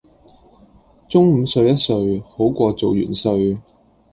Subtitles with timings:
[1.07, 3.55] 中午睡一睡好過做元帥